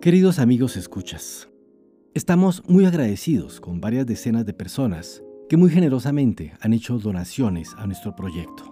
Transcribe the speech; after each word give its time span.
Queridos 0.00 0.38
amigos 0.38 0.78
escuchas, 0.78 1.50
estamos 2.14 2.62
muy 2.66 2.86
agradecidos 2.86 3.60
con 3.60 3.82
varias 3.82 4.06
decenas 4.06 4.46
de 4.46 4.54
personas 4.54 5.22
que 5.46 5.58
muy 5.58 5.68
generosamente 5.68 6.54
han 6.62 6.72
hecho 6.72 6.98
donaciones 6.98 7.74
a 7.76 7.86
nuestro 7.86 8.16
proyecto. 8.16 8.64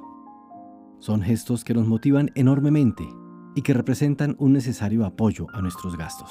Son 1.01 1.21
gestos 1.21 1.65
que 1.65 1.75
nos 1.75 1.87
motivan 1.87 2.31
enormemente 2.35 3.07
y 3.55 3.61
que 3.61 3.75
representan 3.75 4.37
un 4.39 4.55
necesario 4.55 5.05
apoyo 5.05 5.49
a 5.53 5.61
nuestros 5.61 5.99
gastos. 5.99 6.31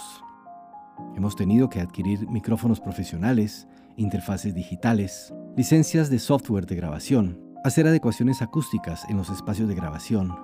Hemos 1.15 1.35
tenido 1.35 1.69
que 1.69 1.79
adquirir 1.79 2.27
micrófonos 2.27 2.79
profesionales, 2.79 3.67
interfaces 3.97 4.55
digitales, 4.55 5.31
licencias 5.55 6.09
de 6.09 6.17
software 6.17 6.65
de 6.65 6.75
grabación, 6.75 7.39
hacer 7.63 7.85
adecuaciones 7.85 8.41
acústicas 8.41 9.05
en 9.09 9.17
los 9.17 9.29
espacios 9.29 9.69
de 9.69 9.75
grabación, 9.75 10.35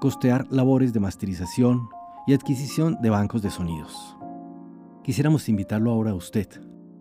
costear 0.00 0.48
labores 0.50 0.92
de 0.92 0.98
masterización 0.98 1.88
y 2.26 2.34
adquisición 2.34 2.98
de 3.00 3.10
bancos 3.10 3.42
de 3.42 3.50
sonidos. 3.50 4.16
Quisiéramos 5.02 5.48
invitarlo 5.48 5.90
ahora 5.90 6.12
a 6.12 6.14
usted 6.14 6.48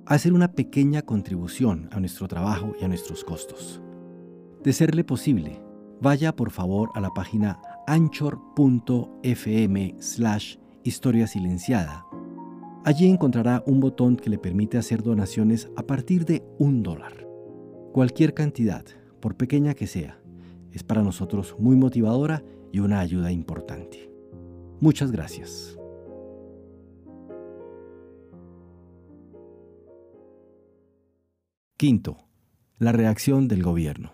a 0.06 0.16
hacer 0.16 0.34
una 0.34 0.52
pequeña 0.52 1.02
contribución 1.02 1.88
a 1.92 2.00
nuestro 2.00 2.28
trabajo 2.28 2.74
y 2.80 2.84
a 2.84 2.88
nuestros 2.88 3.24
costos. 3.24 3.82
De 4.64 4.74
serle 4.74 5.04
posible, 5.04 5.62
vaya 6.02 6.36
por 6.36 6.52
favor 6.52 6.90
a 6.96 7.02
la 7.02 7.10
página 7.12 7.62
anchor.fm 7.88 8.36
slash 10.00 10.58
historia 10.84 11.28
silenciada. 11.28 12.06
Allí 12.84 13.08
encontrará 13.08 13.64
un 13.66 13.80
botón 13.80 14.18
que 14.18 14.30
le 14.30 14.38
permite 14.38 14.78
hacer 14.78 15.02
donaciones 15.02 15.70
a 15.78 15.84
partir 15.84 16.26
de 16.26 16.44
un 16.60 16.84
dólar. 16.84 17.26
Cualquier 17.94 18.34
cantidad, 18.34 18.84
por 19.22 19.38
pequeña 19.38 19.74
que 19.74 19.88
sea, 19.88 20.20
es 20.72 20.84
para 20.84 21.04
nosotros 21.04 21.56
muy 21.58 21.78
motivadora 21.78 22.44
y 22.74 22.80
una 22.80 23.00
ayuda 23.00 23.32
importante. 23.32 24.13
Muchas 24.84 25.14
gracias. 25.14 25.80
Quinto, 31.78 32.18
la 32.80 32.92
reacción 32.92 33.48
del 33.48 33.64
gobierno. 33.64 34.12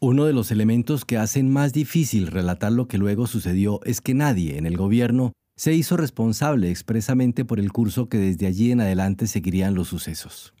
Uno 0.00 0.24
de 0.24 0.32
los 0.32 0.50
elementos 0.50 1.04
que 1.04 1.18
hacen 1.18 1.52
más 1.52 1.74
difícil 1.74 2.28
relatar 2.28 2.72
lo 2.72 2.88
que 2.88 2.96
luego 2.96 3.26
sucedió 3.26 3.80
es 3.84 4.00
que 4.00 4.14
nadie 4.14 4.56
en 4.56 4.64
el 4.64 4.78
gobierno 4.78 5.34
se 5.54 5.74
hizo 5.74 5.98
responsable 5.98 6.70
expresamente 6.70 7.44
por 7.44 7.60
el 7.60 7.70
curso 7.70 8.08
que 8.08 8.16
desde 8.16 8.46
allí 8.46 8.72
en 8.72 8.80
adelante 8.80 9.26
seguirían 9.26 9.74
los 9.74 9.88
sucesos. 9.88 10.54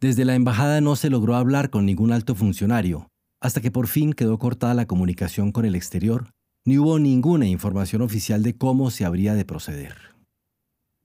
Desde 0.00 0.24
la 0.24 0.34
embajada 0.34 0.80
no 0.80 0.96
se 0.96 1.10
logró 1.10 1.36
hablar 1.36 1.70
con 1.70 1.86
ningún 1.86 2.10
alto 2.10 2.34
funcionario, 2.34 3.06
hasta 3.40 3.60
que 3.60 3.70
por 3.70 3.86
fin 3.86 4.14
quedó 4.14 4.36
cortada 4.40 4.74
la 4.74 4.86
comunicación 4.86 5.52
con 5.52 5.64
el 5.64 5.76
exterior, 5.76 6.32
ni 6.64 6.78
hubo 6.78 6.98
ninguna 6.98 7.46
información 7.46 8.02
oficial 8.02 8.42
de 8.42 8.56
cómo 8.56 8.90
se 8.90 9.04
habría 9.04 9.34
de 9.34 9.44
proceder. 9.44 9.96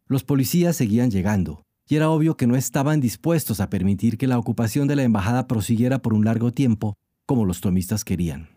Los 0.05 0.23
policías 0.23 0.75
seguían 0.75 1.11
llegando, 1.11 1.63
y 1.87 1.95
era 1.95 2.09
obvio 2.09 2.37
que 2.37 2.47
no 2.47 2.55
estaban 2.55 2.99
dispuestos 3.01 3.59
a 3.59 3.69
permitir 3.69 4.17
que 4.17 4.27
la 4.27 4.37
ocupación 4.37 4.87
de 4.87 4.95
la 4.95 5.03
embajada 5.03 5.47
prosiguiera 5.47 5.99
por 5.99 6.13
un 6.13 6.25
largo 6.25 6.51
tiempo, 6.51 6.95
como 7.25 7.45
los 7.45 7.61
tomistas 7.61 8.05
querían. 8.05 8.49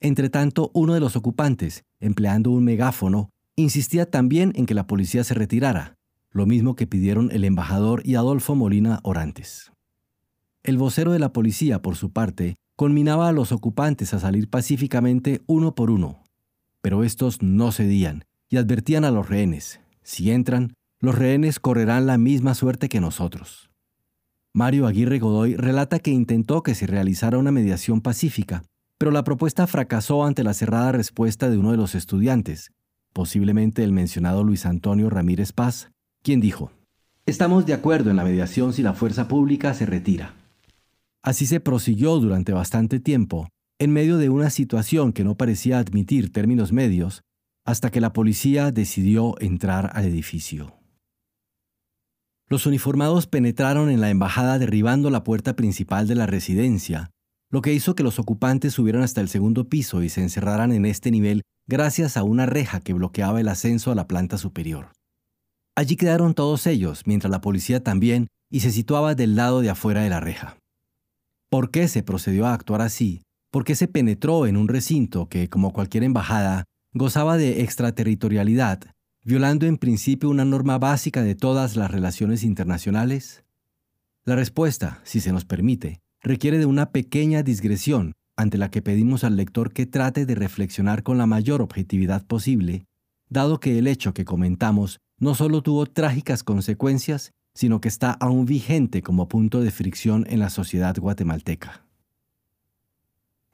Entretanto, 0.00 0.70
uno 0.74 0.94
de 0.94 1.00
los 1.00 1.16
ocupantes, 1.16 1.84
empleando 2.00 2.50
un 2.50 2.64
megáfono, 2.64 3.30
insistía 3.56 4.10
también 4.10 4.52
en 4.54 4.66
que 4.66 4.74
la 4.74 4.86
policía 4.86 5.24
se 5.24 5.34
retirara, 5.34 5.96
lo 6.30 6.46
mismo 6.46 6.76
que 6.76 6.86
pidieron 6.86 7.30
el 7.32 7.44
embajador 7.44 8.02
y 8.04 8.14
Adolfo 8.14 8.54
Molina 8.54 9.00
Orantes. 9.02 9.72
El 10.62 10.76
vocero 10.76 11.12
de 11.12 11.18
la 11.18 11.32
policía, 11.32 11.80
por 11.80 11.96
su 11.96 12.10
parte, 12.12 12.56
conminaba 12.76 13.28
a 13.28 13.32
los 13.32 13.52
ocupantes 13.52 14.12
a 14.14 14.20
salir 14.20 14.48
pacíficamente 14.48 15.42
uno 15.46 15.74
por 15.74 15.90
uno, 15.90 16.22
pero 16.82 17.02
estos 17.02 17.42
no 17.42 17.72
cedían 17.72 18.24
y 18.48 18.58
advertían 18.58 19.04
a 19.04 19.10
los 19.10 19.28
rehenes, 19.28 19.80
si 20.02 20.30
entran, 20.30 20.74
los 21.00 21.14
rehenes 21.14 21.58
correrán 21.58 22.06
la 22.06 22.18
misma 22.18 22.54
suerte 22.54 22.88
que 22.88 23.00
nosotros. 23.00 23.70
Mario 24.52 24.86
Aguirre 24.86 25.18
Godoy 25.18 25.56
relata 25.56 25.98
que 25.98 26.10
intentó 26.10 26.62
que 26.62 26.74
se 26.74 26.86
realizara 26.86 27.38
una 27.38 27.50
mediación 27.50 28.00
pacífica, 28.00 28.62
pero 28.98 29.10
la 29.10 29.24
propuesta 29.24 29.66
fracasó 29.66 30.24
ante 30.24 30.44
la 30.44 30.54
cerrada 30.54 30.92
respuesta 30.92 31.50
de 31.50 31.58
uno 31.58 31.72
de 31.72 31.76
los 31.76 31.94
estudiantes, 31.94 32.72
posiblemente 33.12 33.84
el 33.84 33.92
mencionado 33.92 34.44
Luis 34.44 34.64
Antonio 34.64 35.10
Ramírez 35.10 35.52
Paz, 35.52 35.90
quien 36.22 36.40
dijo, 36.40 36.70
Estamos 37.26 37.66
de 37.66 37.74
acuerdo 37.74 38.10
en 38.10 38.16
la 38.16 38.24
mediación 38.24 38.72
si 38.72 38.82
la 38.82 38.94
fuerza 38.94 39.28
pública 39.28 39.74
se 39.74 39.84
retira. 39.84 40.34
Así 41.26 41.44
se 41.44 41.58
prosiguió 41.58 42.20
durante 42.20 42.52
bastante 42.52 43.00
tiempo, 43.00 43.48
en 43.80 43.92
medio 43.92 44.16
de 44.16 44.28
una 44.28 44.48
situación 44.48 45.12
que 45.12 45.24
no 45.24 45.36
parecía 45.36 45.80
admitir 45.80 46.30
términos 46.32 46.72
medios, 46.72 47.22
hasta 47.64 47.90
que 47.90 48.00
la 48.00 48.12
policía 48.12 48.70
decidió 48.70 49.34
entrar 49.40 49.90
al 49.94 50.04
edificio. 50.04 50.78
Los 52.48 52.64
uniformados 52.64 53.26
penetraron 53.26 53.90
en 53.90 54.00
la 54.00 54.10
embajada 54.10 54.60
derribando 54.60 55.10
la 55.10 55.24
puerta 55.24 55.56
principal 55.56 56.06
de 56.06 56.14
la 56.14 56.26
residencia, 56.26 57.10
lo 57.50 57.60
que 57.60 57.72
hizo 57.72 57.96
que 57.96 58.04
los 58.04 58.20
ocupantes 58.20 58.74
subieran 58.74 59.02
hasta 59.02 59.20
el 59.20 59.28
segundo 59.28 59.68
piso 59.68 60.04
y 60.04 60.10
se 60.10 60.22
encerraran 60.22 60.70
en 60.70 60.86
este 60.86 61.10
nivel 61.10 61.42
gracias 61.66 62.16
a 62.16 62.22
una 62.22 62.46
reja 62.46 62.78
que 62.78 62.92
bloqueaba 62.92 63.40
el 63.40 63.48
ascenso 63.48 63.90
a 63.90 63.96
la 63.96 64.06
planta 64.06 64.38
superior. 64.38 64.92
Allí 65.74 65.96
quedaron 65.96 66.34
todos 66.34 66.68
ellos, 66.68 67.02
mientras 67.04 67.32
la 67.32 67.40
policía 67.40 67.82
también, 67.82 68.28
y 68.48 68.60
se 68.60 68.70
situaba 68.70 69.16
del 69.16 69.34
lado 69.34 69.60
de 69.60 69.70
afuera 69.70 70.02
de 70.02 70.10
la 70.10 70.20
reja. 70.20 70.56
¿Por 71.48 71.70
qué 71.70 71.86
se 71.86 72.02
procedió 72.02 72.46
a 72.46 72.54
actuar 72.54 72.82
así? 72.82 73.22
¿Por 73.52 73.64
qué 73.64 73.76
se 73.76 73.86
penetró 73.86 74.46
en 74.46 74.56
un 74.56 74.66
recinto 74.66 75.28
que, 75.28 75.48
como 75.48 75.72
cualquier 75.72 76.02
embajada, 76.02 76.64
gozaba 76.92 77.36
de 77.36 77.62
extraterritorialidad 77.62 78.80
violando 79.22 79.66
en 79.66 79.76
principio 79.76 80.30
una 80.30 80.44
norma 80.44 80.78
básica 80.78 81.22
de 81.22 81.34
todas 81.34 81.76
las 81.76 81.90
relaciones 81.90 82.42
internacionales? 82.42 83.44
La 84.24 84.34
respuesta, 84.34 85.00
si 85.04 85.20
se 85.20 85.32
nos 85.32 85.44
permite, 85.44 86.00
requiere 86.20 86.58
de 86.58 86.66
una 86.66 86.90
pequeña 86.90 87.42
digresión 87.44 88.14
ante 88.36 88.58
la 88.58 88.70
que 88.70 88.82
pedimos 88.82 89.22
al 89.24 89.36
lector 89.36 89.72
que 89.72 89.86
trate 89.86 90.26
de 90.26 90.34
reflexionar 90.34 91.02
con 91.02 91.16
la 91.16 91.26
mayor 91.26 91.62
objetividad 91.62 92.26
posible, 92.26 92.86
dado 93.28 93.60
que 93.60 93.78
el 93.78 93.86
hecho 93.86 94.14
que 94.14 94.24
comentamos 94.24 94.98
no 95.18 95.34
solo 95.34 95.62
tuvo 95.62 95.86
trágicas 95.86 96.42
consecuencias, 96.42 97.32
sino 97.56 97.80
que 97.80 97.88
está 97.88 98.12
aún 98.12 98.44
vigente 98.44 99.00
como 99.02 99.28
punto 99.28 99.62
de 99.62 99.70
fricción 99.70 100.26
en 100.28 100.40
la 100.40 100.50
sociedad 100.50 100.94
guatemalteca. 100.94 101.86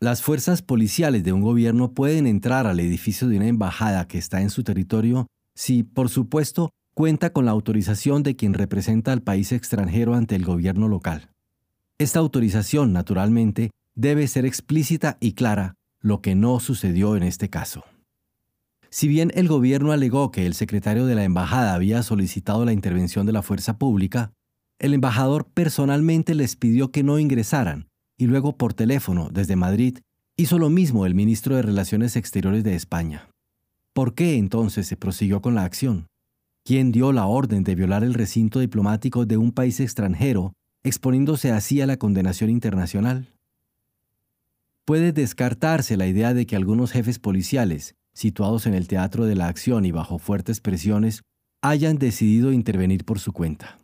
Las 0.01 0.23
fuerzas 0.23 0.61
policiales 0.61 1.23
de 1.23 1.33
un 1.33 1.41
gobierno 1.41 1.93
pueden 1.93 2.27
entrar 2.27 2.67
al 2.67 2.81
edificio 2.81 3.29
de 3.29 3.37
una 3.37 3.47
embajada 3.47 4.09
que 4.09 4.19
está 4.19 4.43
en 4.43 4.51
su 4.51 4.65
territorio 4.65 5.29
si, 5.55 5.85
por 5.85 6.09
supuesto, 6.09 6.71
cuenta 6.95 7.33
con 7.33 7.45
la 7.45 7.53
autorización 7.53 8.25
de 8.25 8.35
quien 8.35 8.55
representa 8.55 9.12
al 9.12 9.23
país 9.23 9.53
extranjero 9.53 10.15
ante 10.15 10.35
el 10.35 10.45
gobierno 10.45 10.89
local. 10.89 11.31
Esta 11.99 12.19
autorización, 12.19 12.93
naturalmente, 12.93 13.71
debe 13.95 14.27
ser 14.27 14.47
explícita 14.47 15.17
y 15.21 15.35
clara, 15.35 15.75
lo 16.01 16.21
que 16.21 16.35
no 16.35 16.59
sucedió 16.59 17.15
en 17.15 17.23
este 17.23 17.49
caso. 17.49 17.85
Si 18.93 19.09
bien 19.09 19.33
el 19.35 19.49
gobierno 19.49 19.93
alegó 19.93 20.31
que 20.31 20.45
el 20.45 20.53
secretario 20.53 21.07
de 21.07 21.15
la 21.15 21.25
embajada 21.25 21.73
había 21.73 22.03
solicitado 22.03 22.67
la 22.67 22.75
intervención 22.75 23.25
de 23.25 23.33
la 23.33 23.41
fuerza 23.41 23.79
pública, 23.79 24.35
el 24.79 24.93
embajador 24.93 25.47
personalmente 25.47 26.35
les 26.35 26.57
pidió 26.57 26.93
que 26.93 27.03
no 27.03 27.19
ingresaran 27.19 27.89
y 28.19 28.27
luego 28.27 28.59
por 28.59 28.75
teléfono 28.75 29.31
desde 29.33 29.57
Madrid 29.57 30.01
hizo 30.37 30.59
lo 30.59 30.69
mismo 30.69 31.07
el 31.07 31.15
ministro 31.15 31.57
de 31.57 31.63
Relaciones 31.63 32.17
Exteriores 32.17 32.65
de 32.65 32.75
España. 32.75 33.31
¿Por 33.95 34.15
qué 34.15 34.37
entonces 34.37 34.89
se 34.89 34.99
prosiguió 34.99 35.41
con 35.41 35.55
la 35.55 35.65
acción? 35.65 36.09
¿Quién 36.63 36.93
dio 36.93 37.13
la 37.13 37.25
orden 37.25 37.65
de 37.65 37.75
violar 37.75 38.05
el 38.05 38.13
recinto 38.13 38.61
diplomático 38.61 39.25
de 39.25 39.39
un 39.39 39.53
país 39.53 39.81
extranjero, 39.81 40.53
exponiéndose 40.85 41.51
así 41.51 41.81
a 41.81 41.87
la 41.87 41.97
condenación 41.97 42.51
internacional? 42.51 43.33
Puede 44.85 45.13
descartarse 45.13 45.97
la 45.97 46.07
idea 46.07 46.35
de 46.35 46.45
que 46.45 46.57
algunos 46.57 46.93
jefes 46.93 47.19
policiales, 47.19 47.95
situados 48.12 48.67
en 48.67 48.75
el 48.75 48.89
teatro 48.89 49.25
de 49.25 49.34
la 49.34 49.49
acción 49.49 49.85
y 49.85 49.93
bajo 49.93 50.19
fuertes 50.19 50.61
presiones, 50.61 51.23
hayan 51.62 51.99
decidido 51.99 52.53
intervenir 52.53 53.05
por 53.05 53.19
su 53.19 53.32
cuenta. 53.32 53.79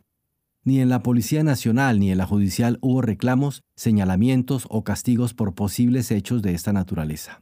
Ni 0.63 0.81
en 0.81 0.89
la 0.89 1.01
Policía 1.01 1.43
Nacional 1.43 1.99
ni 1.99 2.11
en 2.11 2.17
la 2.17 2.25
Judicial 2.25 2.77
hubo 2.81 3.01
reclamos, 3.01 3.63
señalamientos 3.75 4.65
o 4.69 4.83
castigos 4.83 5.33
por 5.33 5.55
posibles 5.55 6.11
hechos 6.11 6.41
de 6.41 6.53
esta 6.53 6.73
naturaleza. 6.73 7.41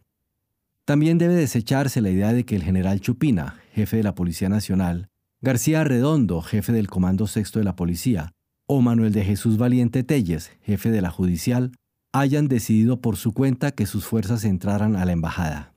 También 0.86 1.18
debe 1.18 1.34
desecharse 1.34 2.00
la 2.00 2.10
idea 2.10 2.32
de 2.32 2.46
que 2.46 2.56
el 2.56 2.64
general 2.64 3.02
Chupina, 3.02 3.60
jefe 3.74 3.98
de 3.98 4.04
la 4.04 4.16
Policía 4.16 4.48
Nacional, 4.48 5.10
García 5.42 5.84
Redondo, 5.84 6.42
jefe 6.42 6.72
del 6.72 6.88
Comando 6.88 7.28
Sexto 7.28 7.60
de 7.60 7.66
la 7.66 7.76
Policía, 7.76 8.32
o 8.68 8.82
Manuel 8.82 9.14
de 9.14 9.26
Jesús 9.26 9.58
Valiente 9.58 10.04
Telles, 10.04 10.52
jefe 10.62 10.90
de 10.90 11.02
la 11.02 11.10
Judicial, 11.10 11.72
hayan 12.14 12.48
decidido 12.48 13.02
por 13.02 13.18
su 13.18 13.34
cuenta 13.34 13.72
que 13.72 13.86
sus 13.86 14.06
fuerzas 14.06 14.46
entraran 14.46 14.96
a 14.96 15.06
la 15.06 15.12
embajada. 15.12 15.74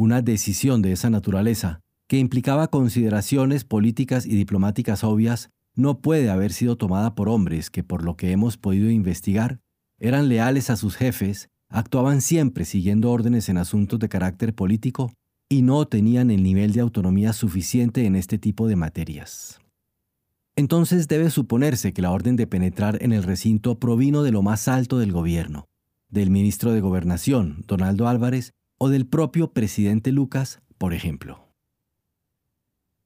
Una 0.00 0.22
decisión 0.22 0.80
de 0.80 0.92
esa 0.92 1.10
naturaleza, 1.10 1.80
que 2.06 2.20
implicaba 2.20 2.68
consideraciones 2.68 3.64
políticas 3.64 4.26
y 4.26 4.36
diplomáticas 4.36 5.02
obvias, 5.02 5.50
no 5.74 5.98
puede 5.98 6.30
haber 6.30 6.52
sido 6.52 6.76
tomada 6.76 7.16
por 7.16 7.28
hombres 7.28 7.68
que, 7.68 7.82
por 7.82 8.04
lo 8.04 8.16
que 8.16 8.30
hemos 8.30 8.56
podido 8.58 8.92
investigar, 8.92 9.58
eran 9.98 10.28
leales 10.28 10.70
a 10.70 10.76
sus 10.76 10.94
jefes 10.94 11.48
actuaban 11.68 12.20
siempre 12.20 12.64
siguiendo 12.64 13.10
órdenes 13.10 13.48
en 13.48 13.58
asuntos 13.58 13.98
de 13.98 14.08
carácter 14.08 14.54
político 14.54 15.12
y 15.48 15.62
no 15.62 15.84
tenían 15.88 16.30
el 16.30 16.44
nivel 16.44 16.72
de 16.74 16.80
autonomía 16.80 17.32
suficiente 17.32 18.06
en 18.06 18.14
este 18.14 18.38
tipo 18.38 18.68
de 18.68 18.76
materias. 18.76 19.58
Entonces 20.54 21.08
debe 21.08 21.28
suponerse 21.28 21.92
que 21.92 22.02
la 22.02 22.12
orden 22.12 22.36
de 22.36 22.46
penetrar 22.46 23.02
en 23.02 23.12
el 23.12 23.24
recinto 23.24 23.80
provino 23.80 24.22
de 24.22 24.30
lo 24.30 24.42
más 24.42 24.68
alto 24.68 25.00
del 25.00 25.10
gobierno, 25.10 25.66
del 26.08 26.30
ministro 26.30 26.70
de 26.70 26.82
Gobernación, 26.82 27.64
Donaldo 27.66 28.06
Álvarez, 28.06 28.54
o 28.78 28.88
del 28.88 29.06
propio 29.06 29.52
presidente 29.52 30.12
Lucas, 30.12 30.60
por 30.78 30.94
ejemplo. 30.94 31.48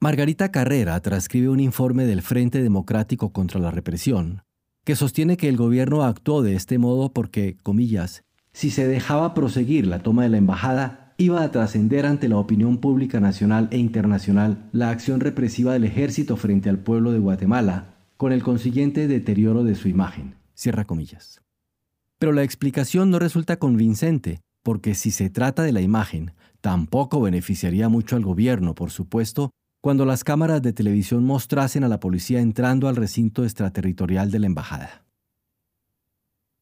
Margarita 0.00 0.50
Carrera 0.50 1.00
transcribe 1.00 1.48
un 1.48 1.60
informe 1.60 2.06
del 2.06 2.22
Frente 2.22 2.62
Democrático 2.62 3.32
contra 3.32 3.60
la 3.60 3.70
Represión, 3.70 4.42
que 4.84 4.96
sostiene 4.96 5.36
que 5.36 5.48
el 5.48 5.56
gobierno 5.56 6.02
actuó 6.02 6.42
de 6.42 6.54
este 6.54 6.78
modo 6.78 7.12
porque, 7.12 7.56
comillas, 7.62 8.24
si 8.52 8.70
se 8.70 8.86
dejaba 8.86 9.32
proseguir 9.32 9.86
la 9.86 10.02
toma 10.02 10.24
de 10.24 10.28
la 10.28 10.36
embajada, 10.36 11.14
iba 11.16 11.42
a 11.42 11.50
trascender 11.50 12.04
ante 12.04 12.28
la 12.28 12.36
opinión 12.36 12.78
pública 12.78 13.20
nacional 13.20 13.68
e 13.70 13.78
internacional 13.78 14.68
la 14.72 14.90
acción 14.90 15.20
represiva 15.20 15.72
del 15.72 15.84
ejército 15.84 16.36
frente 16.36 16.68
al 16.68 16.78
pueblo 16.78 17.12
de 17.12 17.18
Guatemala, 17.18 17.94
con 18.16 18.32
el 18.32 18.42
consiguiente 18.42 19.08
deterioro 19.08 19.64
de 19.64 19.74
su 19.74 19.88
imagen. 19.88 20.34
Cierra 20.54 20.84
comillas. 20.84 21.40
Pero 22.18 22.32
la 22.32 22.42
explicación 22.42 23.10
no 23.10 23.18
resulta 23.18 23.58
convincente, 23.58 24.40
porque 24.62 24.94
si 24.94 25.10
se 25.10 25.30
trata 25.30 25.62
de 25.62 25.72
la 25.72 25.80
imagen, 25.80 26.32
tampoco 26.60 27.20
beneficiaría 27.20 27.88
mucho 27.88 28.16
al 28.16 28.24
gobierno, 28.24 28.74
por 28.74 28.90
supuesto, 28.90 29.50
cuando 29.82 30.04
las 30.04 30.22
cámaras 30.22 30.62
de 30.62 30.72
televisión 30.72 31.24
mostrasen 31.24 31.82
a 31.82 31.88
la 31.88 31.98
policía 31.98 32.40
entrando 32.40 32.88
al 32.88 32.96
recinto 32.96 33.44
extraterritorial 33.44 34.30
de 34.30 34.38
la 34.38 34.46
embajada. 34.46 35.04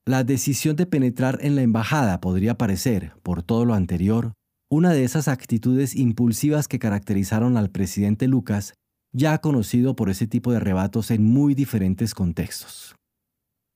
La 0.07 0.25
decisión 0.25 0.77
de 0.77 0.87
penetrar 0.87 1.39
en 1.43 1.55
la 1.55 1.63
embajada 1.63 2.21
podría 2.21 2.57
parecer, 2.57 3.13
por 3.23 3.43
todo 3.43 3.67
lo 3.67 3.75
anterior, 3.75 4.33
una 4.71 4.93
de 4.93 5.05
esas 5.05 5.29
actitudes 5.29 5.95
impulsivas 5.95 6.69
que 6.69 6.79
caracterizaron 6.79 7.57
al 7.57 7.71
presidente 7.71 8.27
Lucas, 8.27 8.75
ya 9.13 9.39
conocido 9.39 9.97
por 9.97 10.09
ese 10.09 10.27
tipo 10.27 10.51
de 10.51 10.59
arrebatos 10.59 11.11
en 11.11 11.25
muy 11.25 11.55
diferentes 11.55 12.15
contextos. 12.15 12.97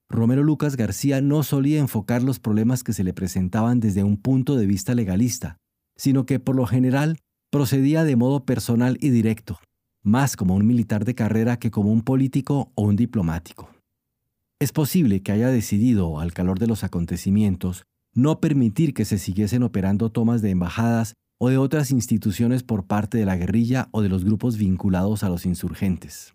Romero 0.09 0.43
Lucas 0.43 0.77
García 0.77 1.21
no 1.21 1.43
solía 1.43 1.79
enfocar 1.79 2.23
los 2.23 2.39
problemas 2.39 2.83
que 2.85 2.93
se 2.93 3.05
le 3.05 3.15
presentaban 3.15 3.81
desde 3.81 4.05
un 4.05 4.17
punto 4.17 4.57
de 4.57 4.67
vista 4.67 4.95
legalista, 4.95 5.57
sino 5.97 6.27
que 6.27 6.39
por 6.39 6.57
lo 6.57 6.67
general 6.67 7.19
procedía 7.51 8.05
de 8.05 8.17
modo 8.17 8.45
personal 8.45 8.99
y 9.01 9.11
directo, 9.11 9.59
más 10.03 10.37
como 10.37 10.55
un 10.55 10.67
militar 10.67 11.05
de 11.05 11.15
carrera 11.15 11.59
que 11.59 11.71
como 11.71 11.91
un 11.91 12.03
político 12.03 12.73
o 12.75 12.83
un 12.83 12.97
diplomático. 12.97 13.71
Es 14.61 14.73
posible 14.73 15.23
que 15.23 15.33
haya 15.33 15.49
decidido, 15.49 16.21
al 16.21 16.33
calor 16.33 16.59
de 16.59 16.67
los 16.67 16.85
acontecimientos, 16.85 17.85
no 18.15 18.41
permitir 18.41 18.95
que 18.95 19.05
se 19.05 19.19
siguiesen 19.19 19.63
operando 19.63 20.11
tomas 20.11 20.43
de 20.43 20.51
embajadas 20.51 21.15
o 21.39 21.49
de 21.49 21.59
otras 21.59 21.91
instituciones 21.91 22.63
por 22.63 22.87
parte 22.87 23.19
de 23.19 23.27
la 23.27 23.37
guerrilla 23.37 23.89
o 23.91 24.03
de 24.03 24.09
los 24.09 24.25
grupos 24.25 24.57
vinculados 24.57 25.25
a 25.25 25.29
los 25.29 25.47
insurgentes. 25.47 26.35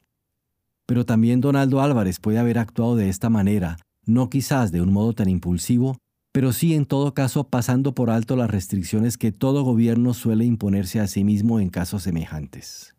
Pero 0.90 1.06
también 1.06 1.40
Donaldo 1.40 1.82
Álvarez 1.82 2.20
puede 2.20 2.40
haber 2.40 2.58
actuado 2.58 2.96
de 2.96 3.10
esta 3.10 3.30
manera, 3.30 3.78
no 4.08 4.28
quizás 4.28 4.72
de 4.72 4.82
un 4.82 4.92
modo 4.92 5.14
tan 5.14 5.30
impulsivo, 5.30 6.00
pero 6.32 6.52
sí 6.52 6.74
en 6.74 6.88
todo 6.88 7.14
caso 7.14 7.48
pasando 7.48 7.94
por 7.94 8.10
alto 8.10 8.36
las 8.36 8.50
restricciones 8.50 9.16
que 9.16 9.32
todo 9.32 9.62
gobierno 9.62 10.16
suele 10.16 10.46
imponerse 10.46 11.00
a 11.00 11.06
sí 11.06 11.24
mismo 11.24 11.60
en 11.60 11.70
casos 11.70 12.02
semejantes. 12.02 12.96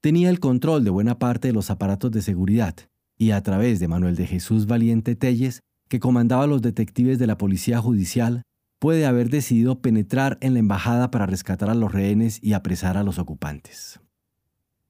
Tenía 0.00 0.30
el 0.30 0.40
control 0.40 0.82
de 0.82 0.90
buena 0.90 1.20
parte 1.20 1.46
de 1.46 1.54
los 1.54 1.70
aparatos 1.70 2.10
de 2.10 2.22
seguridad, 2.22 2.74
y 3.16 3.30
a 3.30 3.40
través 3.40 3.78
de 3.78 3.86
Manuel 3.86 4.16
de 4.16 4.26
Jesús 4.26 4.66
Valiente 4.66 5.14
Telles, 5.14 5.60
que 5.88 6.00
comandaba 6.00 6.48
los 6.48 6.60
detectives 6.60 7.20
de 7.20 7.28
la 7.28 7.38
Policía 7.38 7.78
Judicial, 7.78 8.42
puede 8.80 9.06
haber 9.06 9.30
decidido 9.30 9.80
penetrar 9.80 10.38
en 10.40 10.54
la 10.54 10.58
embajada 10.58 11.12
para 11.12 11.26
rescatar 11.26 11.70
a 11.70 11.76
los 11.76 11.92
rehenes 11.92 12.42
y 12.42 12.54
apresar 12.54 12.96
a 12.96 13.04
los 13.04 13.20
ocupantes. 13.20 14.00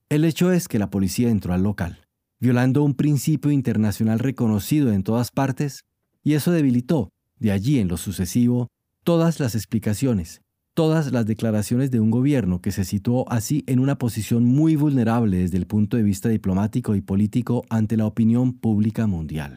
El 0.08 0.24
hecho 0.24 0.50
es 0.50 0.66
que 0.66 0.78
la 0.78 0.88
policía 0.88 1.28
entró 1.30 1.52
al 1.52 1.64
local, 1.64 2.05
violando 2.40 2.82
un 2.82 2.94
principio 2.94 3.50
internacional 3.50 4.18
reconocido 4.18 4.92
en 4.92 5.02
todas 5.02 5.30
partes, 5.30 5.84
y 6.22 6.34
eso 6.34 6.52
debilitó, 6.52 7.10
de 7.38 7.52
allí 7.52 7.78
en 7.78 7.88
lo 7.88 7.96
sucesivo, 7.96 8.68
todas 9.04 9.40
las 9.40 9.54
explicaciones, 9.54 10.42
todas 10.74 11.12
las 11.12 11.26
declaraciones 11.26 11.90
de 11.90 12.00
un 12.00 12.10
gobierno 12.10 12.60
que 12.60 12.72
se 12.72 12.84
situó 12.84 13.30
así 13.30 13.64
en 13.66 13.78
una 13.78 13.96
posición 13.96 14.44
muy 14.44 14.76
vulnerable 14.76 15.38
desde 15.38 15.56
el 15.56 15.66
punto 15.66 15.96
de 15.96 16.02
vista 16.02 16.28
diplomático 16.28 16.94
y 16.94 17.00
político 17.00 17.64
ante 17.70 17.96
la 17.96 18.06
opinión 18.06 18.52
pública 18.52 19.06
mundial. 19.06 19.56